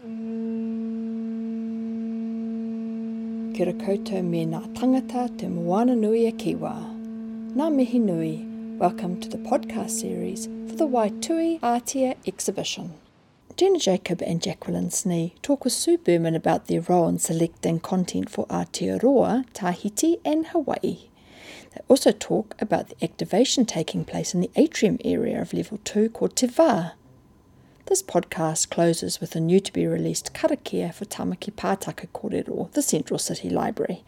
Kia 0.00 0.08
koutou 3.76 4.22
me 4.24 4.46
ngā 4.48 4.60
tangata 4.72 5.26
te 5.36 5.46
moana 5.46 5.94
nui 5.94 6.22
a 6.24 6.32
Kiwa. 6.32 6.72
Ngā 7.52 7.66
mihi 7.74 8.00
nui, 8.00 8.46
welcome 8.78 9.20
to 9.20 9.28
the 9.28 9.36
podcast 9.36 9.90
series 9.90 10.46
for 10.46 10.76
the 10.76 10.86
Waitui 10.86 11.60
Aotea 11.60 12.16
exhibition. 12.26 12.94
Jenna 13.58 13.78
Jacob 13.78 14.22
and 14.22 14.40
Jacqueline 14.40 14.88
Snee 14.88 15.32
talk 15.42 15.64
with 15.64 15.74
Sue 15.74 15.98
Berman 15.98 16.34
about 16.34 16.68
their 16.68 16.80
role 16.80 17.06
in 17.08 17.18
selecting 17.18 17.78
content 17.78 18.30
for 18.30 18.46
Aotearoa, 18.46 19.44
Tahiti 19.52 20.16
and 20.24 20.46
Hawaii. 20.46 21.10
They 21.74 21.80
also 21.88 22.12
talk 22.12 22.54
about 22.58 22.88
the 22.88 23.04
activation 23.04 23.66
taking 23.66 24.06
place 24.06 24.32
in 24.32 24.40
the 24.40 24.50
atrium 24.56 24.96
area 25.04 25.42
of 25.42 25.52
Level 25.52 25.78
2 25.84 26.08
called 26.08 26.36
Te. 26.36 26.48
This 27.90 28.04
podcast 28.04 28.70
closes 28.70 29.20
with 29.20 29.34
a 29.34 29.40
new 29.40 29.58
to 29.58 29.72
be 29.72 29.84
released 29.84 30.32
karakia 30.32 30.94
for 30.94 31.06
Tamaki 31.06 31.52
Pātaka 31.52 32.06
Kōrero, 32.14 32.70
the 32.70 32.82
Central 32.82 33.18
City 33.18 33.50
Library. 33.50 34.04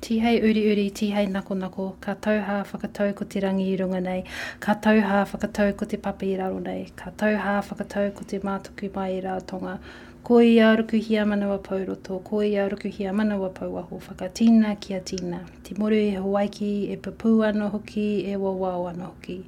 Tihei 0.00 0.42
uri 0.42 0.72
uri, 0.72 0.90
tihei 0.90 1.28
nako 1.28 1.54
nako, 1.54 2.00
ka 2.00 2.16
tauha 2.16 2.64
whakatau 2.64 3.14
ko 3.14 3.24
te 3.24 3.40
rangi 3.40 3.68
i 3.72 3.76
runga 3.76 4.02
nei, 4.02 4.24
ka 4.58 4.74
tauha 4.74 5.24
whakatau 5.30 5.76
ko 5.76 5.86
te 5.86 5.96
papi 5.96 6.32
i 6.34 6.38
raro 6.42 6.58
nei, 6.58 6.90
ka 6.96 7.12
tauha 7.12 7.62
whakatau 7.62 8.12
ko 8.16 8.24
te 8.24 8.40
mātuku 8.40 8.92
mai 8.92 9.08
i 9.20 9.22
rātonga, 9.22 9.78
ko 10.24 10.40
i 10.40 10.56
aruku 10.72 11.00
hia 11.00 11.24
manawa 11.24 11.62
pauroto, 11.62 12.18
ko 12.24 12.40
i 12.40 12.58
aruku 12.66 12.90
hia 12.90 13.12
manawa 13.12 13.54
pauaho, 13.54 14.02
whakatina 14.08 14.74
kia 14.80 14.98
tina, 14.98 15.44
te 15.62 15.76
moru 15.78 15.94
e 15.94 16.16
hawaiki, 16.18 16.90
e 16.90 16.96
papu 16.96 17.44
ano 17.46 17.68
hoki, 17.68 18.26
e 18.26 18.34
wawao 18.34 18.88
ano 18.90 19.14
hoki. 19.14 19.44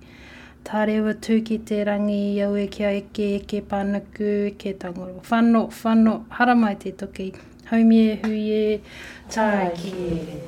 Tarewa 0.65 1.15
tū 1.19 1.41
ki 1.45 1.59
te 1.67 1.83
rangi, 1.85 2.37
iau 2.39 2.55
e 2.57 2.69
kia 2.71 2.93
eke, 2.95 3.41
eke 3.41 3.63
pānuku, 3.67 4.55
ke 4.59 4.75
tangoro. 4.79 5.19
Whano, 5.29 5.67
whano, 5.83 6.25
haramai 6.31 6.79
te 6.79 6.93
toki. 6.93 7.33
Haumie, 7.71 8.21
huie, 8.23 8.81
tāki. 9.29 10.39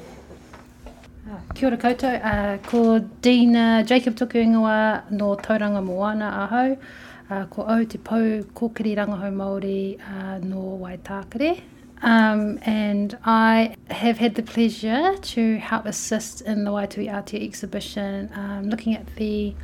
Ah, 1.27 1.41
kia 1.55 1.67
ora 1.67 1.79
koutou, 1.83 2.15
uh, 2.31 2.59
ko 2.69 2.99
Dina 3.23 3.83
Jacob 3.83 4.15
tuku 4.15 4.45
ingoa 4.45 5.11
no 5.11 5.35
Tauranga 5.37 5.83
Moana 5.83 6.31
ahau. 6.47 6.77
Uh, 7.31 7.47
ko 7.47 7.63
au 7.63 7.85
te 7.85 7.99
pau 7.99 8.45
kōkiri 8.55 8.95
rangahau 8.97 9.33
Māori 9.35 9.99
uh, 9.99 10.39
no 10.39 10.79
Waitākere. 10.83 11.61
Um, 12.03 12.59
and 12.63 13.17
I 13.25 13.75
have 13.91 14.19
had 14.19 14.35
the 14.35 14.43
pleasure 14.43 15.17
to 15.17 15.57
help 15.57 15.87
assist 15.87 16.43
in 16.43 16.65
the 16.65 16.71
Waitui 16.71 17.11
Aotea 17.11 17.43
exhibition, 17.43 18.31
um, 18.35 18.69
looking 18.69 18.95
at 18.95 19.07
the 19.17 19.55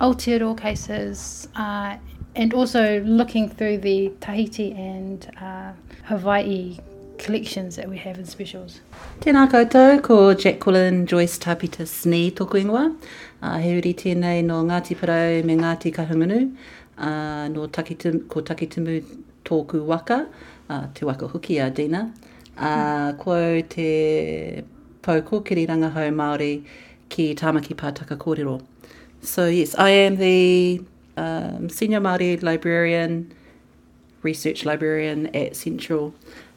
Aotearoa 0.00 0.60
cases 0.60 1.48
uh, 1.56 1.96
and 2.34 2.52
also 2.52 3.00
looking 3.00 3.48
through 3.48 3.78
the 3.78 4.12
Tahiti 4.20 4.72
and 4.72 5.30
uh, 5.40 5.72
Hawaii 6.04 6.78
collections 7.18 7.76
that 7.76 7.88
we 7.88 7.96
have 7.96 8.18
in 8.18 8.26
specials. 8.26 8.80
Tēnā 9.20 9.46
koutou, 9.50 10.02
ko 10.02 10.34
Jacqueline 10.34 11.06
Joyce 11.06 11.38
Tapita 11.38 11.86
Snee 11.86 12.30
tōku 12.30 12.60
ingoa. 12.60 12.94
Uh, 13.40 13.58
he 13.58 13.76
uri 13.78 13.94
tēnei 13.94 14.44
no 14.44 14.62
Ngāti 14.62 14.96
Parau 14.96 15.42
me 15.44 15.56
Ngāti 15.56 15.94
Kahungunu, 15.94 16.54
uh, 16.98 17.48
no 17.48 17.66
takitum, 17.66 18.28
ko 18.28 18.42
Takitimu 18.42 19.02
tōku 19.44 19.82
waka, 19.84 20.26
uh, 20.68 20.86
te 20.92 21.06
waka 21.06 21.28
huki 21.28 21.64
a 21.66 21.70
Dina. 21.70 22.12
Uh, 22.58 23.12
ko 23.14 23.62
te 23.62 24.62
pau 25.00 25.20
kōkiri 25.22 25.66
rangahau 25.68 26.12
Māori 26.12 26.64
ki 27.08 27.34
Tāmaki 27.34 27.74
Pātaka 27.74 28.16
Kōrero. 28.16 28.60
So 29.26 29.48
yes, 29.48 29.74
I 29.74 29.90
am 29.90 30.16
the 30.16 30.80
um, 31.16 31.68
senior 31.68 32.00
Māori 32.00 32.40
librarian, 32.40 33.34
research 34.22 34.64
librarian 34.64 35.34
at 35.34 35.56
Central. 35.56 36.14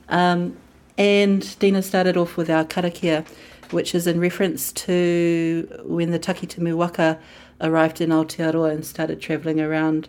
Um, 0.07 0.55
and 0.95 1.57
Dina 1.57 1.81
started 1.81 2.15
off 2.15 2.37
with 2.37 2.47
our 2.47 2.63
karakia, 2.63 3.27
which 3.71 3.95
is 3.95 4.05
in 4.05 4.19
reference 4.19 4.71
to 4.73 5.81
when 5.83 6.11
the 6.11 6.19
Takitimu 6.19 6.75
Waka 6.75 7.17
arrived 7.59 8.01
in 8.01 8.11
Aotearoa 8.11 8.71
and 8.71 8.85
started 8.85 9.19
travelling 9.19 9.59
around 9.59 10.07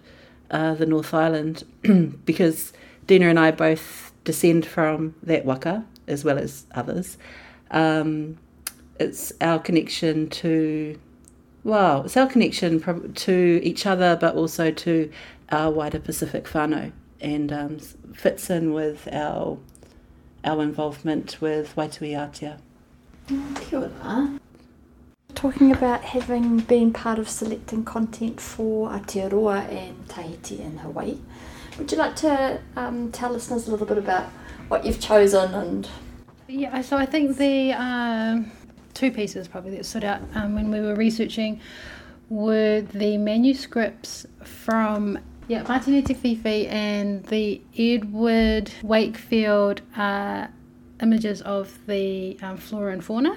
uh, 0.51 0.75
the 0.75 0.85
North 0.87 1.15
Island, 1.15 1.65
because 2.27 2.75
Dina 3.07 3.29
and 3.29 3.41
I 3.41 3.53
both 3.53 4.13
descend 4.25 4.67
from 4.67 5.15
that 5.23 5.47
waka 5.47 5.87
as 6.07 6.25
well 6.25 6.37
as 6.37 6.67
others. 6.75 7.17
Um, 7.71 8.37
it's 8.99 9.33
our 9.41 9.59
connection 9.59 10.29
to 10.29 10.99
Wow, 11.63 12.03
it's 12.05 12.17
our 12.17 12.27
connection 12.27 13.13
to 13.15 13.61
each 13.63 13.85
other, 13.85 14.17
but 14.17 14.35
also 14.35 14.71
to 14.71 15.11
our 15.51 15.71
wider 15.71 15.99
Pacific 15.99 16.45
whānau, 16.45 16.93
and 17.21 17.53
um, 17.53 17.79
fits 18.15 18.49
in 18.49 18.73
with 18.73 19.09
our 19.13 19.59
our 20.43 20.63
involvement 20.63 21.39
with 21.43 21.77
Waitui 21.77 22.13
Aotea. 22.13 22.59
Kia 23.61 23.79
ora. 23.79 24.39
Talking 25.35 25.71
about 25.71 26.03
having 26.03 26.61
been 26.61 26.93
part 26.93 27.19
of 27.19 27.29
selecting 27.29 27.85
content 27.85 28.41
for 28.41 28.89
Aotearoa 28.89 29.69
and 29.69 30.09
Tahiti 30.09 30.63
and 30.63 30.81
Hawaii, 30.81 31.19
would 31.79 31.93
you 31.93 31.99
like 31.99 32.17
to 32.17 32.61
um, 32.77 33.13
tell 33.13 33.31
listeners 33.31 33.69
a 33.69 33.71
little 33.71 33.87
bit 33.87 33.99
about 33.99 34.25
what 34.69 34.87
you've 34.87 35.01
chosen 35.01 35.55
and? 35.55 35.89
Yeah, 36.49 36.81
so 36.81 36.97
I 36.97 37.05
think 37.05 37.37
the. 37.37 37.73
Um 37.75 38.51
two 38.95 39.11
pieces 39.11 39.49
probably 39.49 39.77
that 39.77 39.87
stood 39.87 40.05
out 40.05 40.21
um, 40.35 40.55
when 40.55 40.71
we 40.71 40.81
were 40.81 40.95
researching 40.95 41.61
were 42.29 42.81
the 42.81 43.17
manuscripts 43.19 44.27
from 44.45 45.19
yeah, 45.49 45.65
Matene 45.65 46.05
Te 46.05 46.15
Whiwhi 46.15 46.71
and 46.71 47.25
the 47.25 47.61
Edward 47.77 48.71
Wakefield 48.85 49.83
uh, 49.97 50.47
images 51.03 51.43
of 51.43 51.77
the 51.87 52.39
um, 52.41 52.57
flora 52.57 52.93
and 52.93 53.05
fauna. 53.05 53.37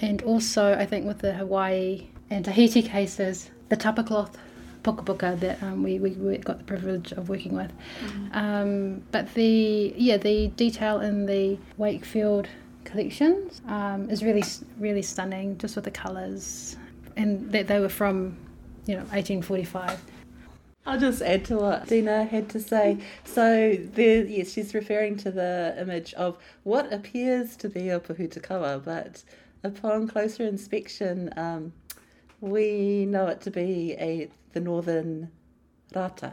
And 0.00 0.22
also, 0.22 0.74
I 0.74 0.84
think 0.84 1.06
with 1.06 1.20
the 1.20 1.32
Hawaii 1.32 2.08
and 2.28 2.44
Tahiti 2.44 2.82
cases, 2.82 3.50
the 3.70 3.76
tapa 3.76 4.04
cloth 4.04 4.36
puka 4.82 5.02
puka 5.02 5.36
that 5.40 5.62
um, 5.62 5.82
we, 5.82 5.98
we, 5.98 6.10
we, 6.10 6.36
got 6.38 6.58
the 6.58 6.64
privilege 6.64 7.12
of 7.12 7.28
working 7.28 7.54
with. 7.54 7.72
Mm-hmm. 8.04 8.38
Um, 8.38 9.02
but 9.10 9.32
the 9.34 9.94
yeah 9.96 10.18
the 10.18 10.48
detail 10.48 11.00
in 11.00 11.26
the 11.26 11.58
Wakefield 11.76 12.48
collections 12.90 13.60
um, 13.68 14.08
is 14.10 14.22
really 14.22 14.44
really 14.78 15.02
stunning 15.02 15.56
just 15.58 15.76
with 15.76 15.84
the 15.84 15.90
colors 15.90 16.76
and 17.16 17.50
that 17.52 17.66
they 17.68 17.80
were 17.80 17.88
from 17.88 18.36
you 18.86 18.94
know 18.94 19.02
1845 19.12 20.00
I'll 20.86 20.98
just 20.98 21.20
add 21.20 21.44
to 21.46 21.56
what 21.58 21.86
Dina 21.86 22.24
had 22.24 22.48
to 22.48 22.60
say. 22.60 22.96
So 23.22 23.76
there, 23.76 24.24
yes, 24.24 24.50
she's 24.50 24.72
referring 24.72 25.18
to 25.18 25.30
the 25.30 25.76
image 25.78 26.14
of 26.14 26.38
what 26.62 26.90
appears 26.90 27.56
to 27.56 27.68
be 27.68 27.90
a 27.90 28.00
pōhutukawa, 28.00 28.82
but 28.82 29.22
upon 29.62 30.08
closer 30.08 30.44
inspection, 30.44 31.30
um, 31.36 31.74
we 32.40 33.04
know 33.04 33.26
it 33.26 33.42
to 33.42 33.50
be 33.50 33.96
a 33.98 34.30
the 34.54 34.60
northern 34.60 35.30
rata. 35.94 36.32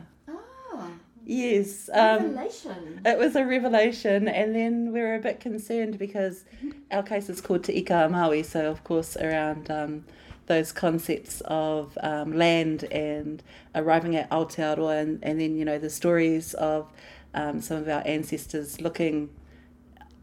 Yes. 1.25 1.89
Um, 1.91 2.35
revelation. 2.35 3.01
It 3.03 3.17
was 3.17 3.35
a 3.35 3.45
revelation, 3.45 4.27
and 4.27 4.55
then 4.55 4.91
we 4.91 5.01
were 5.01 5.15
a 5.15 5.19
bit 5.19 5.39
concerned 5.39 5.97
because 5.97 6.45
our 6.91 7.01
case 7.01 7.29
is 7.29 7.41
called 7.41 7.63
Te 7.63 7.73
Ika 7.73 8.09
Maui, 8.09 8.43
so 8.43 8.69
of 8.69 8.83
course 8.83 9.17
around 9.17 9.71
um, 9.71 10.05
those 10.45 10.71
concepts 10.71 11.41
of 11.45 11.97
um, 12.01 12.37
land 12.37 12.83
and 12.85 13.41
arriving 13.73 14.15
at 14.15 14.29
Aotearoa, 14.29 15.01
and, 15.01 15.23
and 15.23 15.41
then, 15.41 15.55
you 15.55 15.65
know, 15.65 15.79
the 15.79 15.89
stories 15.89 16.53
of 16.53 16.91
um, 17.33 17.59
some 17.59 17.77
of 17.77 17.89
our 17.89 18.03
ancestors 18.05 18.79
looking 18.79 19.29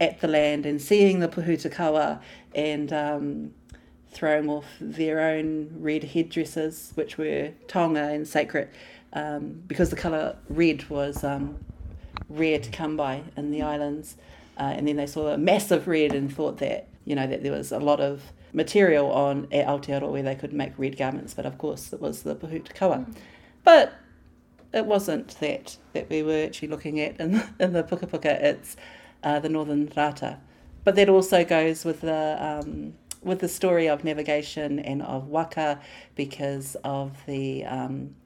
at 0.01 0.21
the 0.21 0.29
land 0.29 0.67
and 0.67 0.81
seeing 0.81 1.19
the 1.19 1.29
pōhutukawa 1.29 2.21
and 2.55 2.93
um, 2.93 3.53
throwing 4.11 4.49
off 4.49 4.67
their 4.81 5.21
own 5.21 5.69
red 5.79 6.05
headdresses, 6.05 6.93
which 6.95 7.19
were 7.19 7.51
tonga 7.67 8.09
and 8.09 8.29
sacred 8.29 8.69
um, 9.13 9.63
because 9.67 9.91
the 9.91 9.97
colour 9.97 10.37
red 10.49 10.89
was 10.89 11.25
um, 11.25 11.59
rare 12.29 12.59
to 12.59 12.71
come 12.71 12.97
by 12.97 13.23
in 13.37 13.51
the 13.51 13.63
islands. 13.63 14.17
Uh, 14.59 14.75
and 14.77 14.87
then 14.87 14.97
they 14.97 15.07
saw 15.07 15.29
a 15.29 15.39
massive 15.39 15.89
red 15.89 16.13
and 16.13 16.35
thought 16.35 16.59
that, 16.59 16.89
you 17.05 17.15
know, 17.15 17.27
that 17.27 17.43
there 17.43 17.53
was 17.53 17.73
a 17.73 17.79
lot 17.79 18.01
of 18.01 18.33
material 18.53 19.11
on 19.11 19.49
at 19.51 19.67
Aotearoa 19.67 20.11
where 20.11 20.23
they 20.23 20.35
could 20.35 20.53
make 20.53 20.73
red 20.77 20.97
garments, 20.97 21.35
but 21.35 21.47
of 21.47 21.57
course 21.59 21.93
it 21.93 22.01
was 22.01 22.23
the 22.23 22.35
Pōhutukawa. 22.35 23.07
Mm. 23.07 23.15
But 23.65 23.95
it 24.73 24.87
wasn't 24.87 25.39
that 25.41 25.77
that 25.93 26.09
we 26.09 26.23
were 26.23 26.45
actually 26.45 26.69
looking 26.69 27.01
at 27.01 27.19
in 27.21 27.33
the, 27.33 27.49
in 27.61 27.73
the 27.73 27.83
Puka 27.83 28.07
Puka, 28.07 28.47
it's 28.47 28.77
uh, 29.23 29.39
the 29.41 29.49
Northern 29.49 29.91
Rata. 29.97 30.39
But 30.85 30.97
that 30.97 31.09
also 31.09 31.45
goes 31.45 31.85
with 31.85 32.01
the 32.01 32.37
um, 32.41 32.95
with 33.23 33.39
the 33.39 33.49
story 33.49 33.89
of 33.89 34.03
navigation 34.03 34.81
and 34.81 35.01
of 35.03 35.29
waka 35.29 35.81
because 36.17 36.77
of 36.83 37.17
the 37.27 37.65
um, 37.65 38.17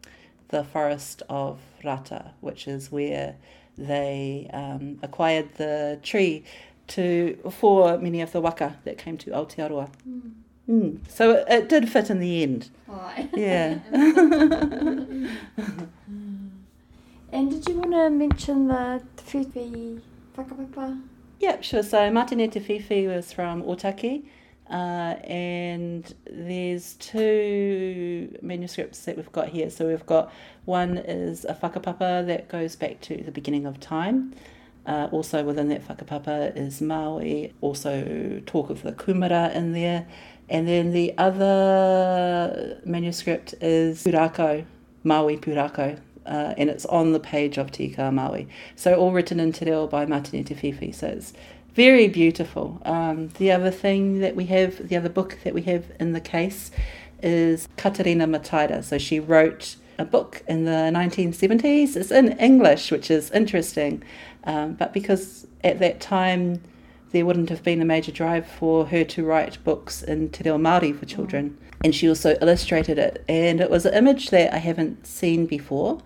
the 0.48 0.64
forest 0.64 1.22
of 1.28 1.58
Rata, 1.84 2.32
which 2.40 2.68
is 2.68 2.90
where 2.92 3.36
they 3.76 4.48
um, 4.52 4.98
acquired 5.02 5.54
the 5.56 5.98
tree 6.02 6.44
to 6.88 7.36
for 7.50 7.98
many 7.98 8.20
of 8.20 8.32
the 8.32 8.40
waka 8.40 8.78
that 8.84 8.98
came 8.98 9.18
to 9.18 9.30
Aotearoa. 9.30 9.90
Mm. 10.08 10.32
Mm. 10.68 10.98
So 11.08 11.32
it, 11.32 11.46
it, 11.48 11.68
did 11.68 11.88
fit 11.88 12.10
in 12.10 12.18
the 12.18 12.42
end. 12.42 12.70
Oh. 12.88 13.28
Yeah. 13.34 13.78
And 17.32 17.50
did 17.50 17.68
you 17.68 17.74
want 17.78 17.92
to 17.92 18.08
mention 18.08 18.68
the 18.68 19.02
Whiwhi 19.26 20.00
whakapapa? 20.36 21.02
Yep, 21.40 21.62
sure. 21.62 21.82
So 21.82 21.98
Matene 22.10 22.50
Te 22.50 22.60
Whiwhi 22.60 23.14
was 23.14 23.32
from 23.32 23.62
Otaki. 23.62 24.24
Uh, 24.70 25.14
and 25.24 26.14
there's 26.28 26.94
two 26.94 28.36
manuscripts 28.42 29.04
that 29.04 29.16
we've 29.16 29.30
got 29.32 29.48
here. 29.48 29.70
So 29.70 29.86
we've 29.86 30.06
got 30.06 30.32
one 30.64 30.98
is 30.98 31.44
a 31.44 31.54
whakapapa 31.54 32.26
that 32.26 32.48
goes 32.48 32.74
back 32.74 33.00
to 33.02 33.16
the 33.16 33.30
beginning 33.30 33.66
of 33.66 33.78
time. 33.78 34.34
Uh, 34.86 35.08
also 35.10 35.42
within 35.42 35.68
that 35.68 35.86
whakapapa 35.86 36.56
is 36.56 36.80
Maui, 36.80 37.52
also 37.60 38.40
talk 38.46 38.70
of 38.70 38.82
the 38.82 38.92
kumara 38.92 39.54
in 39.54 39.72
there. 39.72 40.06
And 40.48 40.68
then 40.68 40.92
the 40.92 41.16
other 41.18 42.80
manuscript 42.84 43.54
is 43.60 44.04
Purako, 44.04 44.64
Maui 45.02 45.36
Purako, 45.36 45.98
uh, 46.24 46.54
and 46.56 46.70
it's 46.70 46.86
on 46.86 47.12
the 47.12 47.20
page 47.20 47.58
of 47.58 47.72
Tika 47.72 48.12
Maui. 48.12 48.48
So 48.76 48.94
all 48.94 49.12
written 49.12 49.40
in 49.40 49.52
te 49.52 49.64
reo 49.64 49.88
by 49.88 50.06
Matene 50.06 50.46
Te 50.46 50.54
Whiwhi. 50.54 50.94
So 50.94 51.08
it's 51.08 51.32
very 51.76 52.08
beautiful. 52.08 52.80
Um, 52.86 53.28
the 53.36 53.52
other 53.52 53.70
thing 53.70 54.20
that 54.20 54.34
we 54.34 54.46
have, 54.46 54.88
the 54.88 54.96
other 54.96 55.10
book 55.10 55.38
that 55.44 55.52
we 55.52 55.60
have 55.62 55.84
in 56.00 56.14
the 56.14 56.22
case 56.22 56.70
is 57.22 57.68
Katerina 57.76 58.26
Mataira. 58.26 58.82
So 58.82 58.96
she 58.96 59.20
wrote 59.20 59.76
a 59.98 60.06
book 60.06 60.42
in 60.48 60.64
the 60.64 60.90
1970s. 60.94 61.94
It's 61.94 62.10
in 62.10 62.32
English, 62.38 62.90
which 62.90 63.10
is 63.10 63.30
interesting. 63.30 64.02
Um, 64.44 64.72
but 64.72 64.94
because 64.94 65.46
at 65.62 65.78
that 65.80 66.00
time 66.00 66.62
there 67.12 67.26
wouldn't 67.26 67.50
have 67.50 67.62
been 67.62 67.82
a 67.82 67.84
major 67.84 68.10
drive 68.10 68.46
for 68.46 68.86
her 68.86 69.04
to 69.04 69.24
write 69.24 69.62
books 69.62 70.02
in 70.02 70.30
Te 70.30 70.44
Reo 70.44 70.56
Māori 70.56 70.98
for 70.98 71.04
children. 71.04 71.58
And 71.84 71.94
she 71.94 72.08
also 72.08 72.36
illustrated 72.40 72.98
it. 72.98 73.22
And 73.28 73.60
it 73.60 73.70
was 73.70 73.84
an 73.84 73.92
image 73.92 74.30
that 74.30 74.54
I 74.54 74.58
haven't 74.58 75.06
seen 75.06 75.44
before 75.44 76.00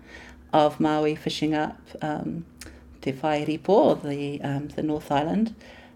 of 0.51 0.81
Maui 0.81 1.15
fishing 1.15 1.55
up 1.55 1.79
um, 2.01 2.45
Te 3.01 3.13
Whairipo, 3.13 4.01
the, 4.01 4.41
um, 4.41 4.67
the 4.69 4.83
North 4.83 5.11
Island. 5.11 5.55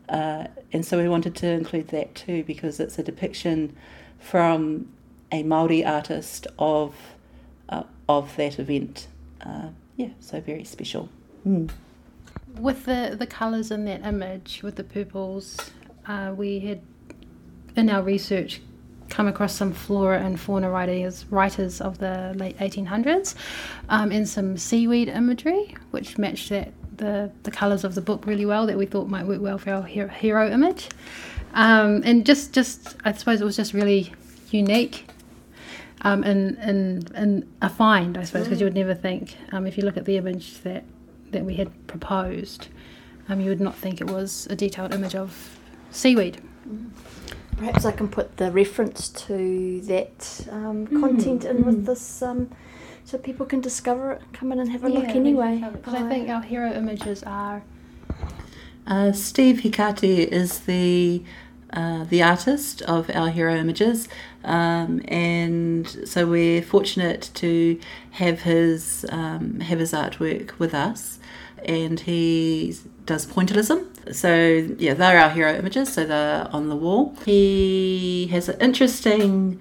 Uh, 0.10 0.48
and 0.72 0.86
so 0.86 0.98
we 0.98 1.10
wanted 1.10 1.36
to 1.36 1.48
include 1.48 1.88
that 1.90 2.14
too 2.16 2.44
because 2.44 2.80
it's 2.80 3.00
a 3.00 3.04
depiction 3.04 3.76
from 4.20 4.88
a 5.32 5.44
Maori 5.44 5.84
artist 5.84 6.48
of 6.60 6.96
uh, 7.70 7.84
of 8.08 8.36
that 8.36 8.60
event. 8.60 9.08
Uh, 9.42 9.70
yeah, 9.98 10.10
so 10.20 10.40
very 10.40 10.64
special. 10.64 11.10
Mm. 11.48 11.72
With 12.60 12.86
the 12.86 13.16
the 13.18 13.26
colours 13.26 13.72
in 13.72 13.86
that 13.86 14.06
image, 14.06 14.62
with 14.64 14.76
the 14.76 14.84
purples, 14.84 15.58
uh, 16.08 16.34
we 16.36 16.60
had 16.60 16.82
in 17.76 17.90
our 17.90 18.04
research 18.04 18.62
come 19.10 19.28
across 19.28 19.54
some 19.54 19.72
flora 19.72 20.20
and 20.20 20.40
fauna 20.40 20.70
writers 20.70 21.26
writers 21.30 21.80
of 21.80 22.00
the 22.00 22.34
late 22.38 22.58
1800s 22.58 23.36
um, 23.90 24.12
and 24.12 24.28
some 24.28 24.58
seaweed 24.58 25.08
imagery 25.08 25.76
which 25.92 26.18
matched 26.18 26.50
that 26.50 26.74
the, 26.98 27.32
the 27.44 27.52
colours 27.52 27.84
of 27.84 27.96
the 27.96 28.02
book 28.02 28.26
really 28.26 28.46
well 28.46 28.66
that 28.68 28.78
we 28.78 28.86
thought 28.86 29.08
might 29.08 29.26
work 29.26 29.42
well 29.42 29.58
for 29.58 29.72
our 29.72 29.84
hero, 29.84 30.50
image. 30.50 30.90
Um, 31.54 32.02
and 32.04 32.26
just, 32.26 32.54
just, 32.54 32.96
I 33.06 33.14
suppose 33.14 33.42
it 33.42 33.46
was 33.46 33.56
just 33.56 33.74
really 33.74 34.14
unique 34.52 35.08
um, 36.02 36.24
and, 36.24 36.58
and, 36.58 37.12
and 37.12 37.56
a 37.62 37.70
find, 37.70 38.18
I 38.18 38.24
suppose, 38.24 38.44
because 38.44 38.60
you 38.60 38.66
would 38.66 38.76
never 38.76 38.94
think, 38.94 39.38
um, 39.52 39.66
if 39.66 39.78
you 39.78 39.84
look 39.84 39.98
at 39.98 40.06
the 40.06 40.18
image 40.18 40.62
that, 40.62 40.84
that 41.32 41.46
we 41.46 41.56
had 41.56 41.88
proposed, 41.88 42.68
um, 43.30 43.40
you 43.40 43.50
would 43.50 43.62
not 43.62 43.76
think 43.76 44.02
it 44.02 44.10
was 44.10 44.48
a 44.50 44.56
detailed 44.56 44.94
image 44.94 45.16
of 45.16 45.60
seaweed. 45.92 46.42
Mm. 46.68 46.90
Perhaps 47.58 47.86
I 47.86 47.92
can 47.92 48.10
put 48.10 48.38
the 48.38 48.52
reference 48.52 49.10
to 49.10 49.82
that 49.82 50.48
um, 50.52 50.88
content 50.88 51.44
mm. 51.44 51.50
in 51.50 51.66
with 51.66 51.84
mm. 51.84 51.86
this 51.86 52.22
um, 52.22 52.50
so 53.06 53.20
people 53.20 53.46
can 53.46 53.62
discover 53.62 54.14
it, 54.14 54.22
come 54.34 54.52
in 54.52 54.60
and 54.60 54.70
have 54.72 54.84
a 54.84 54.92
yeah, 54.92 55.00
look 55.00 55.10
anyway. 55.10 55.64
Because 55.72 55.94
I 55.94 56.10
think 56.10 56.28
our 56.28 56.42
hero 56.42 56.74
images 56.74 57.24
are. 57.24 57.64
Uh, 58.88 59.12
Steve 59.12 59.58
Hikati 59.58 60.28
is 60.28 60.60
the 60.62 61.24
uh, 61.72 62.06
the 62.06 62.24
artist 62.24 62.82
of 62.84 63.10
our 63.14 63.30
hero 63.30 63.56
images, 63.56 64.08
um, 64.44 65.02
and 65.08 65.88
so 66.08 66.26
we're 66.26 66.62
fortunate 66.62 67.30
to 67.36 67.80
have 68.12 68.42
his 68.42 69.06
um, 69.10 69.60
have 69.60 69.80
his 69.80 69.92
artwork 69.92 70.58
with 70.58 70.74
us, 70.74 71.20
and 71.66 72.00
he 72.00 72.76
does 73.06 73.26
pointillism. 73.26 73.86
So 74.14 74.76
yeah, 74.78 74.94
they're 74.94 75.20
our 75.20 75.30
hero 75.30 75.54
images, 75.56 75.92
so 75.92 76.06
they're 76.06 76.48
on 76.52 76.70
the 76.70 76.76
wall. 76.76 77.16
He 77.26 78.28
has 78.32 78.48
an 78.50 78.60
interesting 78.62 79.60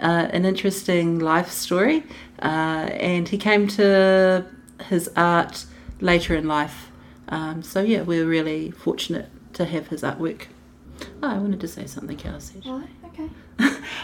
uh, 0.00 0.28
an 0.30 0.44
interesting 0.44 1.18
life 1.18 1.50
story, 1.50 2.04
uh, 2.42 2.90
and 3.00 3.28
he 3.28 3.38
came 3.38 3.66
to 3.68 4.44
his 4.88 5.10
art 5.16 5.64
later 6.00 6.34
in 6.34 6.46
life. 6.46 6.90
Um, 7.28 7.62
so 7.62 7.80
yeah, 7.80 8.02
we're 8.02 8.26
really 8.26 8.70
fortunate 8.70 9.30
to 9.54 9.64
have 9.64 9.88
his 9.88 10.02
artwork. 10.02 10.46
Oh, 11.22 11.28
I 11.28 11.38
wanted 11.38 11.60
to 11.60 11.68
say 11.68 11.86
something 11.86 12.20
else. 12.24 12.52
Oh, 12.66 12.84
okay. 13.06 13.30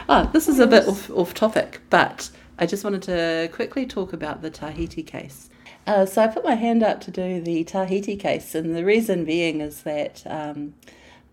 oh, 0.08 0.30
this 0.32 0.48
is 0.48 0.58
a 0.58 0.66
bit 0.66 0.88
off, 0.88 1.10
off 1.10 1.34
topic, 1.34 1.80
but 1.90 2.30
I 2.58 2.66
just 2.66 2.84
wanted 2.84 3.02
to 3.02 3.50
quickly 3.52 3.86
talk 3.86 4.12
about 4.12 4.42
the 4.42 4.50
Tahiti 4.50 5.02
case. 5.02 5.50
Uh, 5.86 6.06
so 6.06 6.22
I 6.22 6.28
put 6.28 6.44
my 6.44 6.54
hand 6.54 6.82
up 6.82 7.00
to 7.02 7.10
do 7.10 7.40
the 7.40 7.64
Tahiti 7.64 8.16
case, 8.16 8.54
and 8.54 8.74
the 8.74 8.84
reason 8.84 9.24
being 9.24 9.60
is 9.60 9.82
that 9.82 10.22
um, 10.26 10.74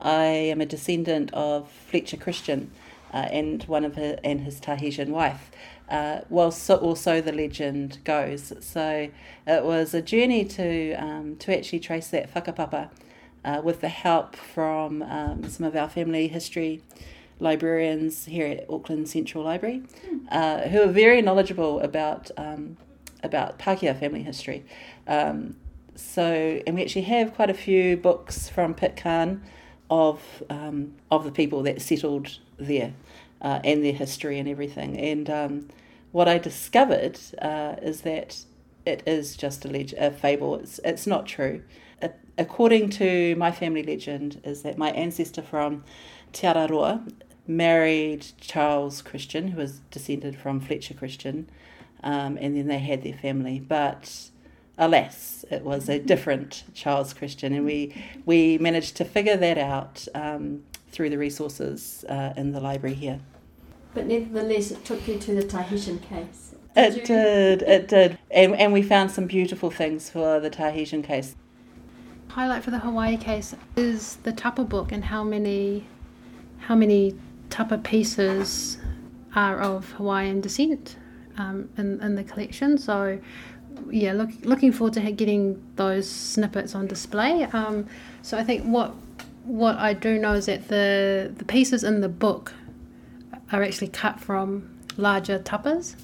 I 0.02 0.24
am 0.24 0.60
a 0.60 0.66
descendant 0.66 1.32
of 1.34 1.70
Fletcher 1.70 2.18
Christian, 2.18 2.72
uh, 3.14 3.28
and 3.32 3.64
one 3.64 3.86
of 3.86 3.96
her 3.96 4.20
and 4.24 4.42
his 4.42 4.60
Tahitian 4.60 5.12
wife. 5.12 5.52
Uh, 5.90 6.22
well, 6.30 6.52
so 6.52 6.78
also 6.78 7.22
the 7.22 7.32
legend 7.32 8.00
goes. 8.04 8.54
So 8.60 9.10
it 9.48 9.64
was 9.64 9.94
a 9.94 10.02
journey 10.02 10.46
to 10.46 10.94
um, 10.94 11.36
to 11.38 11.58
actually 11.58 11.80
trace 11.80 12.08
that 12.10 12.34
whakapapa 12.34 12.90
uh, 13.44 13.62
with 13.64 13.82
the 13.82 13.90
help 13.90 14.36
from 14.36 15.02
um, 15.04 15.48
some 15.50 15.66
of 15.66 15.76
our 15.76 15.90
family 15.90 16.28
history 16.28 16.82
librarians 17.40 18.26
here 18.26 18.48
at 18.48 18.70
Auckland 18.70 19.08
Central 19.10 19.44
Library, 19.44 19.82
uh, 20.30 20.62
who 20.68 20.82
are 20.82 20.92
very 20.92 21.22
knowledgeable 21.22 21.80
about 21.80 22.30
um, 22.38 22.78
about 23.24 23.60
Pākehā 23.60 24.00
family 24.00 24.24
history. 24.24 24.66
Um, 25.08 25.56
so, 25.96 26.62
and 26.66 26.76
we 26.76 26.82
actually 26.82 27.04
have 27.04 27.34
quite 27.34 27.50
a 27.50 27.54
few 27.54 27.98
books 27.98 28.48
from 28.50 28.74
Pitcairn 28.74 29.42
of 29.90 30.44
um, 30.50 30.96
of 31.12 31.24
the 31.24 31.32
people 31.32 31.64
that 31.64 31.82
settled 31.82 32.38
there 32.58 32.94
uh, 33.42 33.60
and 33.64 33.84
their 33.84 33.94
history 33.94 34.40
and 34.40 34.48
everything. 34.48 34.98
And 34.98 35.30
um, 35.30 35.68
what 36.12 36.28
I 36.28 36.38
discovered 36.38 37.20
uh, 37.42 37.76
is 37.82 38.02
that 38.02 38.38
it 38.86 39.04
is 39.06 39.36
just 39.36 39.66
a, 39.66 39.68
leg- 39.68 39.94
a 39.98 40.12
fable. 40.12 40.56
It's 40.56 40.80
it's 40.84 41.06
not 41.08 41.26
true. 41.26 41.64
according 42.38 42.90
to 42.90 43.36
my 43.36 43.52
family 43.52 43.84
legend, 43.84 44.40
is 44.46 44.62
that 44.62 44.78
my 44.78 44.92
ancestor 44.92 45.42
from 45.42 45.84
Te 46.32 46.48
Araroa 46.48 47.12
married 47.46 48.26
Charles 48.40 49.02
Christian, 49.02 49.50
who 49.50 49.58
was 49.58 49.80
descended 49.92 50.38
from 50.38 50.62
Fletcher 50.62 50.94
Christian, 50.94 51.50
um, 52.04 52.38
and 52.38 52.56
then 52.56 52.68
they 52.68 52.80
had 52.80 53.04
their 53.04 53.14
family. 53.14 53.60
But 53.60 54.30
alas, 54.78 55.46
it 55.52 55.64
was 55.64 55.90
a 55.90 56.00
different 56.00 56.64
Charles 56.74 57.14
Christian, 57.14 57.54
and 57.54 57.66
we 57.66 57.94
we 58.26 58.58
managed 58.58 58.96
to 58.98 59.06
figure 59.06 59.38
that 59.38 59.58
out 59.58 60.08
um, 60.16 60.64
through 60.92 61.10
the 61.10 61.18
resources 61.18 62.06
uh, 62.10 62.34
in 62.36 62.52
the 62.52 62.60
library 62.60 62.96
here. 62.96 63.20
But 63.94 64.08
nevertheless, 64.08 64.72
it 64.72 64.86
took 64.86 65.08
you 65.08 65.18
to 65.20 65.36
the 65.36 65.44
Tahitian 65.44 66.00
case. 66.00 66.56
Did 66.76 66.94
it 66.94 66.98
you? 66.98 67.06
did, 67.06 67.62
it 67.64 67.88
did, 67.88 68.20
and 68.32 68.56
and 68.56 68.74
we 68.74 68.82
found 68.82 69.12
some 69.12 69.26
beautiful 69.26 69.70
things 69.70 70.10
for 70.10 70.40
the 70.40 70.50
Tahitian 70.50 71.04
case. 71.04 71.36
Highlight 72.30 72.64
for 72.64 72.72
the 72.72 72.80
Hawaii 72.80 73.18
case 73.18 73.56
is 73.76 74.18
the 74.18 74.32
tapa 74.32 74.64
book 74.64 74.92
and 74.92 75.06
how 75.06 75.24
many 75.24 75.88
how 76.60 76.76
many 76.76 77.16
tapa 77.50 77.80
pieces 77.80 78.78
are 79.36 79.60
of 79.60 79.92
Hawaiian 79.94 80.40
descent 80.40 80.96
um, 81.40 81.70
in 81.78 82.00
in 82.02 82.16
the 82.16 82.24
collection. 82.24 82.78
So 82.78 83.20
yeah, 83.90 84.14
look, 84.14 84.30
looking 84.44 84.72
forward 84.72 84.94
to 84.94 85.12
getting 85.12 85.62
those 85.76 86.10
snippets 86.10 86.76
on 86.76 86.88
display. 86.88 87.44
Um, 87.44 87.88
so 88.22 88.38
I 88.38 88.44
think 88.44 88.66
what 88.66 88.94
what 89.46 89.78
I 89.78 89.94
do 89.94 90.20
know 90.20 90.34
is 90.34 90.46
that 90.46 90.68
the 90.68 91.34
the 91.36 91.46
pieces 91.46 91.84
in 91.84 92.02
the 92.02 92.10
book 92.10 92.54
are 93.52 93.64
actually 93.64 93.88
cut 93.88 94.20
from 94.20 94.70
larger 94.98 95.40
tapas, 95.40 95.96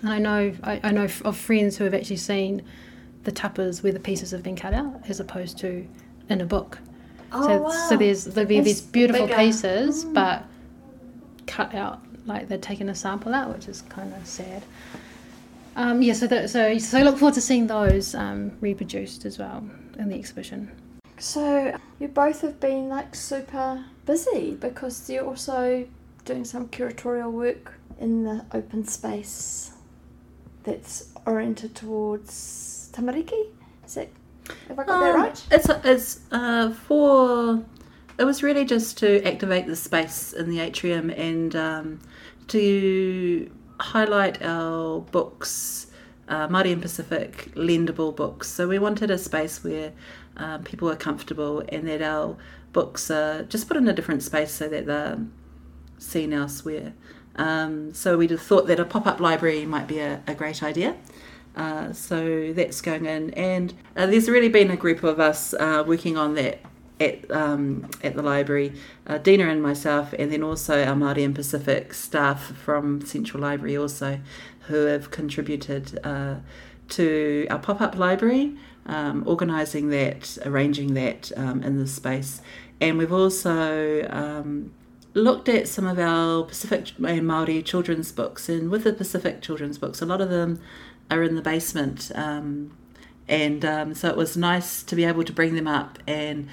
and 0.00 0.10
I 0.10 0.18
know 0.18 0.54
I, 0.62 0.80
I 0.82 0.90
know 0.92 1.08
of 1.24 1.36
friends 1.36 1.76
who 1.76 1.84
have 1.84 1.94
actually 1.94 2.16
seen 2.16 2.62
the 3.24 3.32
tapas 3.32 3.82
where 3.82 3.92
the 3.92 4.00
pieces 4.00 4.30
have 4.30 4.42
been 4.42 4.56
cut 4.56 4.72
out 4.72 5.02
as 5.08 5.20
opposed 5.20 5.58
to 5.58 5.86
in 6.28 6.40
a 6.40 6.46
book. 6.46 6.78
Oh, 7.30 7.46
so, 7.46 7.62
wow. 7.62 7.70
so 7.88 7.96
there's 7.96 8.24
there'll 8.24 8.48
be 8.48 8.60
these 8.60 8.80
beautiful 8.80 9.26
bigger. 9.26 9.38
pieces, 9.38 10.04
mm. 10.04 10.14
but 10.14 10.44
cut 11.46 11.74
out 11.74 12.00
like 12.28 12.48
they're 12.48 12.58
taking 12.58 12.88
a 12.88 12.94
sample 12.94 13.34
out, 13.34 13.52
which 13.52 13.66
is 13.66 13.82
kind 13.82 14.14
of 14.14 14.26
sad. 14.26 14.62
Um, 15.74 16.02
yeah, 16.02 16.12
so, 16.12 16.26
the, 16.26 16.48
so 16.48 16.76
so 16.78 16.98
I 16.98 17.02
look 17.02 17.18
forward 17.18 17.34
to 17.34 17.40
seeing 17.40 17.66
those 17.66 18.14
um, 18.14 18.52
reproduced 18.60 19.24
as 19.24 19.38
well 19.38 19.68
in 19.98 20.08
the 20.08 20.16
exhibition. 20.16 20.70
So 21.18 21.76
you 21.98 22.08
both 22.08 22.40
have 22.42 22.60
been 22.60 22.88
like 22.88 23.14
super 23.14 23.84
busy 24.06 24.54
because 24.54 25.08
you're 25.10 25.24
also 25.24 25.86
doing 26.24 26.44
some 26.44 26.68
curatorial 26.68 27.32
work 27.32 27.74
in 28.00 28.24
the 28.24 28.44
open 28.52 28.84
space 28.84 29.72
that's 30.62 31.12
oriented 31.26 31.74
towards 31.74 32.90
tamariki. 32.92 33.46
Is 33.84 33.96
it? 33.96 34.12
Have 34.68 34.78
I 34.78 34.84
got 34.84 35.00
that 35.00 35.14
Um, 35.14 35.20
right? 35.22 35.46
It's 35.50 35.68
it's 35.84 36.20
uh, 36.30 36.70
for. 36.70 37.62
It 38.18 38.24
was 38.24 38.42
really 38.42 38.64
just 38.64 38.98
to 38.98 39.22
activate 39.24 39.66
the 39.66 39.76
space 39.76 40.32
in 40.32 40.50
the 40.50 40.58
atrium 40.58 41.08
and 41.10 41.54
um, 41.54 42.00
to 42.48 43.50
highlight 43.80 44.42
our 44.42 45.00
books, 45.00 45.86
uh, 46.28 46.48
Māori 46.48 46.72
and 46.72 46.82
Pacific 46.82 47.52
lendable 47.54 48.14
books. 48.14 48.48
So 48.48 48.68
we 48.68 48.78
wanted 48.78 49.10
a 49.10 49.18
space 49.18 49.62
where 49.62 49.92
um, 50.36 50.64
people 50.64 50.90
are 50.90 50.96
comfortable 50.96 51.62
and 51.68 51.86
that 51.88 52.02
our 52.02 52.36
books 52.72 53.10
are 53.10 53.44
just 53.44 53.68
put 53.68 53.76
in 53.76 53.88
a 53.88 53.92
different 53.92 54.22
space 54.22 54.52
so 54.52 54.68
that 54.68 54.86
they're 54.86 55.18
seen 55.98 56.32
elsewhere. 56.32 56.92
Um, 57.36 57.94
so 57.94 58.18
we 58.18 58.26
thought 58.28 58.66
that 58.66 58.80
a 58.80 58.84
pop 58.84 59.06
up 59.06 59.20
library 59.20 59.64
might 59.64 59.86
be 59.86 60.00
a, 60.00 60.22
a 60.26 60.34
great 60.34 60.62
idea. 60.62 60.96
Uh, 61.56 61.92
so 61.92 62.52
that's 62.52 62.80
going 62.80 63.04
in, 63.06 63.30
and 63.30 63.74
uh, 63.96 64.06
there's 64.06 64.28
really 64.28 64.48
been 64.48 64.70
a 64.70 64.76
group 64.76 65.02
of 65.02 65.18
us 65.18 65.54
uh, 65.54 65.82
working 65.84 66.16
on 66.16 66.34
that 66.34 66.60
at 67.00 67.30
um, 67.30 67.88
at 68.02 68.14
the 68.14 68.22
library. 68.22 68.72
Uh, 69.06 69.18
Dina 69.18 69.48
and 69.48 69.62
myself, 69.62 70.12
and 70.18 70.32
then 70.32 70.42
also 70.42 70.84
our 70.84 70.94
Māori 70.94 71.24
and 71.24 71.34
Pacific 71.34 71.94
staff 71.94 72.52
from 72.56 73.04
Central 73.04 73.42
Library 73.42 73.76
also, 73.76 74.20
who 74.62 74.86
have 74.86 75.10
contributed 75.10 75.98
uh, 76.04 76.36
to 76.90 77.46
our 77.50 77.58
pop 77.58 77.80
up 77.80 77.96
library, 77.96 78.56
um, 78.86 79.22
organising 79.26 79.90
that, 79.90 80.38
arranging 80.44 80.94
that 80.94 81.30
um, 81.36 81.62
in 81.62 81.78
the 81.78 81.86
space, 81.86 82.42
and 82.80 82.98
we've 82.98 83.12
also 83.12 84.06
um, 84.10 84.72
looked 85.14 85.48
at 85.48 85.68
some 85.68 85.86
of 85.86 85.98
our 85.98 86.44
Pacific 86.44 86.92
and 87.04 87.26
Maori 87.26 87.62
children's 87.62 88.12
books, 88.12 88.48
and 88.48 88.70
with 88.70 88.84
the 88.84 88.92
Pacific 88.92 89.40
children's 89.42 89.78
books, 89.78 90.02
a 90.02 90.06
lot 90.06 90.20
of 90.20 90.30
them 90.30 90.60
are 91.10 91.22
in 91.22 91.34
the 91.36 91.42
basement, 91.42 92.10
um, 92.14 92.76
and 93.28 93.64
um, 93.64 93.94
so 93.94 94.08
it 94.08 94.16
was 94.16 94.36
nice 94.36 94.82
to 94.82 94.96
be 94.96 95.04
able 95.04 95.22
to 95.22 95.32
bring 95.32 95.54
them 95.54 95.66
up 95.66 95.98
and 96.06 96.48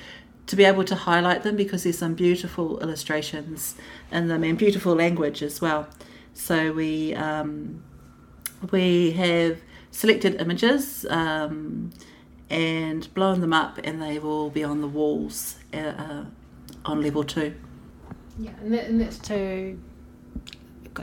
to 0.48 0.56
be 0.56 0.64
able 0.64 0.84
to 0.84 0.96
highlight 0.96 1.44
them 1.44 1.56
because 1.56 1.84
there's 1.84 1.98
some 1.98 2.14
beautiful 2.14 2.80
illustrations 2.80 3.76
in 4.12 4.28
them 4.28 4.44
and 4.44 4.58
beautiful 4.58 4.94
language 4.94 5.42
as 5.42 5.62
well. 5.62 5.88
So 6.34 6.72
we 6.72 7.16
um, 7.16 7.84
we 8.72 9.12
have 9.12 9.60
selected 9.92 10.40
images 10.42 11.06
um, 11.10 11.92
and 12.50 13.12
blown 13.14 13.42
them 13.42 13.54
up, 13.54 13.80
and 13.84 14.02
they 14.02 14.20
will 14.20 14.50
be 14.50 14.64
on 14.64 14.82
the 14.82 14.88
walls 14.88 15.58
uh, 15.74 15.78
uh, 15.78 16.26
on 16.84 17.02
level 17.02 17.24
two. 17.24 17.56
Yeah, 18.38 18.52
and, 18.62 18.74
that, 18.74 18.86
and 18.86 19.02
that's 19.02 19.18
to 19.20 19.78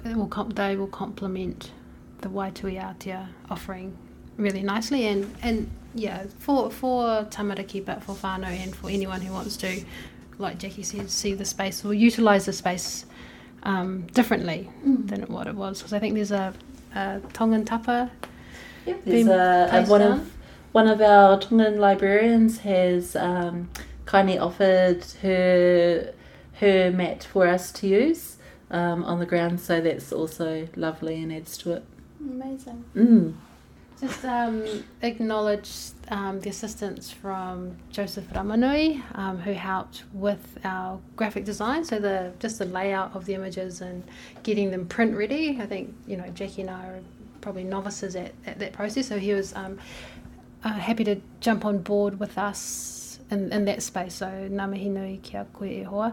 will 0.05 0.27
comp, 0.27 0.55
they 0.55 0.77
will 0.77 0.87
complement 0.87 1.71
the 2.21 2.29
Waitui 2.29 2.81
Aotea 2.81 3.29
offering 3.51 3.97
really 4.37 4.63
nicely 4.63 5.07
and 5.07 5.35
and 5.43 5.71
yeah 5.95 6.25
for 6.39 6.71
for 6.71 7.25
tamariki 7.25 7.85
but 7.85 8.03
for 8.03 8.15
whānau 8.15 8.47
and 8.47 8.75
for 8.75 8.89
anyone 8.89 9.21
who 9.21 9.33
wants 9.33 9.57
to 9.57 9.85
like 10.39 10.59
Jackie 10.59 10.83
said 10.83 11.11
see 11.11 11.35
the 11.35 11.45
space 11.45 11.85
or 11.85 11.93
utilise 11.95 12.47
the 12.47 12.53
space 12.53 13.05
um, 13.65 14.03
differently 14.09 14.69
than 14.85 15.23
what 15.23 15.47
it 15.47 15.55
was 15.55 15.79
because 15.79 15.93
I 15.93 15.99
think 16.01 16.15
there's 16.15 16.33
a, 16.33 16.53
a 16.95 17.21
Tongan 17.33 17.65
tapa 17.65 18.11
Yep, 18.87 19.05
There's 19.05 19.27
a, 19.29 19.69
a 19.73 19.87
one 19.87 20.01
down. 20.01 20.13
of 20.13 20.33
one 20.73 20.89
of 20.89 21.01
our 21.01 21.39
Tongan 21.39 21.79
librarians 21.79 22.59
has 22.59 23.15
um, 23.15 23.71
kindly 24.07 24.39
offered 24.39 25.05
her 25.23 26.13
her 26.55 26.91
mat 26.91 27.25
for 27.25 27.47
us 27.47 27.71
to 27.73 27.87
use 27.87 28.37
um, 28.71 29.05
on 29.05 29.19
the 29.19 29.27
ground, 29.27 29.61
so 29.61 29.81
that's 29.81 30.13
also 30.13 30.69
lovely 30.77 31.23
and 31.23 31.33
adds 31.33 31.57
to 31.59 31.73
it. 31.73 31.85
Amazing. 32.21 32.85
Mm. 32.97 33.35
Just 34.03 34.25
um, 34.25 34.83
acknowledge 35.03 35.71
um, 36.09 36.41
the 36.41 36.51
assistance 36.51 37.13
from 37.13 37.77
Joseph 37.91 38.29
Ramanui, 38.33 39.01
um, 39.17 39.39
who 39.39 39.53
helped 39.53 40.03
with 40.13 40.59
our 40.65 40.99
graphic 41.15 41.45
design. 41.45 41.85
So 41.85 42.01
the 42.01 42.33
just 42.41 42.59
the 42.59 42.65
layout 42.65 43.15
of 43.15 43.27
the 43.27 43.35
images 43.35 43.81
and 43.81 44.03
getting 44.43 44.73
them 44.73 44.89
print 44.89 45.17
ready. 45.17 45.57
I 45.61 45.67
think 45.67 45.95
you 46.09 46.17
know 46.17 46.27
Jackie 46.31 46.63
and 46.63 46.71
I 46.71 46.85
are 46.89 47.01
probably 47.43 47.63
novices 47.63 48.17
at, 48.17 48.33
at 48.45 48.59
that 48.59 48.73
process. 48.73 49.07
So 49.07 49.21
he 49.21 49.35
was 49.35 49.55
um, 49.55 49.79
uh, 50.65 50.73
happy 50.73 51.05
to 51.05 51.21
jump 51.39 51.65
on 51.65 51.79
board 51.79 52.19
with 52.19 52.37
us 52.39 53.21
in, 53.31 53.53
in 53.53 53.67
that 53.67 53.85
space. 53.85 54.15
So 54.15 54.27
ngā 54.27 54.69
mihi 54.69 54.89
nui 54.89 55.21
kia 55.23 55.47
koe 55.53 55.65
e 55.65 55.85
hoa. 55.85 56.13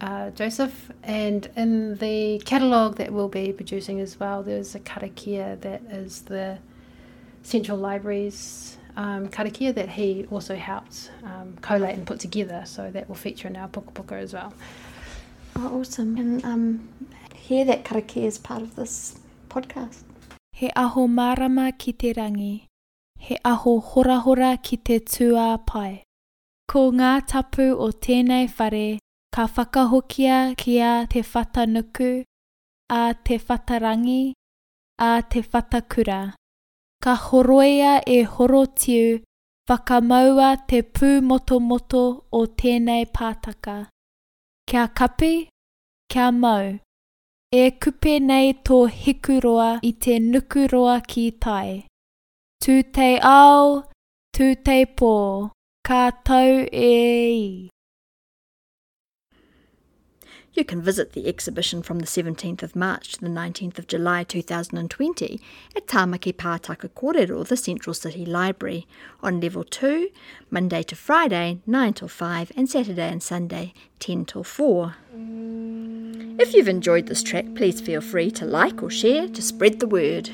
Uh, 0.00 0.30
Joseph, 0.30 0.92
and 1.02 1.50
in 1.56 1.96
the 1.96 2.40
catalogue 2.46 2.96
that 2.96 3.12
we'll 3.12 3.28
be 3.28 3.52
producing 3.52 4.00
as 4.00 4.18
well, 4.18 4.42
there's 4.42 4.74
a 4.74 4.80
karakia 4.80 5.60
that 5.60 5.82
is 5.90 6.22
the 6.22 6.58
Central 7.42 7.78
Library's 7.78 8.76
um, 8.96 9.28
karakia 9.28 9.74
that 9.74 9.88
he 9.88 10.26
also 10.30 10.56
helped 10.56 11.10
um, 11.24 11.56
collate 11.60 11.94
and 11.94 12.06
put 12.06 12.20
together, 12.20 12.62
so 12.66 12.90
that 12.90 13.08
will 13.08 13.14
feature 13.14 13.48
in 13.48 13.56
our 13.56 13.68
puka 13.68 13.92
puka 13.92 14.16
as 14.16 14.32
well. 14.32 14.52
Oh, 15.56 15.80
awesome. 15.80 16.16
And 16.16 16.44
um, 16.44 16.88
hear 17.34 17.64
that 17.64 17.84
karakia 17.84 18.24
is 18.24 18.38
part 18.38 18.62
of 18.62 18.76
this 18.76 19.18
podcast. 19.48 20.02
He 20.52 20.70
aho 20.74 21.06
marama 21.06 21.72
ki 21.72 21.92
te 21.92 22.12
rangi. 22.14 22.66
He 23.18 23.38
aho 23.44 23.80
horahora 23.80 24.62
ki 24.62 24.76
te 24.78 24.98
tua 24.98 25.58
pai. 25.64 26.02
Ko 26.68 26.90
ngā 26.92 27.26
tapu 27.26 27.70
o 27.72 27.90
tēnei 27.90 28.48
whare, 28.58 28.98
ka 29.32 29.46
whakahokia 29.46 30.56
kia 30.56 31.06
te 31.08 31.22
whatanuku, 31.22 32.24
a 32.90 33.14
te 33.24 33.38
whatarangi, 33.38 34.32
a 34.98 35.22
te 35.22 35.40
whatakura. 35.42 36.34
Ka 37.04 37.14
horoia 37.14 38.02
e 38.06 38.24
horotiu, 38.24 39.22
whakamaua 39.68 40.50
te 40.66 40.82
pū 40.82 41.10
o 42.32 42.40
tēnei 42.58 43.06
pātaka. 43.06 43.76
Kia 44.66 44.88
kapi, 44.88 45.48
kia 46.10 46.30
mau. 46.32 46.78
E 47.52 47.70
kupe 47.80 48.18
nei 48.20 48.52
tō 48.52 48.78
hikuroa 49.02 49.70
i 49.82 49.92
te 49.92 50.18
nukuroa 50.18 50.96
ki 51.06 51.30
tai. 51.40 51.86
Tū 52.62 52.82
te 52.92 53.08
ao, 53.22 53.84
tū 54.36 54.54
te 54.64 54.84
pō, 54.84 55.14
ka 55.86 56.10
tau 56.24 56.66
e 56.72 56.92
i. 57.32 57.68
You 60.54 60.64
can 60.64 60.82
visit 60.82 61.12
the 61.12 61.28
exhibition 61.28 61.82
from 61.82 61.98
the 61.98 62.06
17th 62.06 62.62
of 62.62 62.74
March 62.74 63.12
to 63.12 63.20
the 63.20 63.28
19th 63.28 63.78
of 63.78 63.86
July 63.86 64.24
2020 64.24 65.40
at 65.76 65.86
Tāmaki 65.86 66.32
Pātaka 66.32 66.88
Kōrero, 66.88 67.46
the 67.46 67.56
Central 67.56 67.94
City 67.94 68.24
Library, 68.24 68.86
on 69.22 69.40
level 69.40 69.62
2, 69.62 70.08
Monday 70.50 70.82
to 70.82 70.96
Friday, 70.96 71.60
9 71.66 71.92
till 71.92 72.08
5, 72.08 72.52
and 72.56 72.68
Saturday 72.68 73.08
and 73.08 73.22
Sunday, 73.22 73.74
10 74.00 74.24
till 74.24 74.42
4. 74.42 74.96
If 76.40 76.54
you've 76.54 76.68
enjoyed 76.68 77.06
this 77.06 77.22
track, 77.22 77.44
please 77.54 77.80
feel 77.80 78.00
free 78.00 78.30
to 78.32 78.44
like 78.44 78.82
or 78.82 78.90
share 78.90 79.28
to 79.28 79.42
spread 79.42 79.80
the 79.80 79.86
word. 79.86 80.30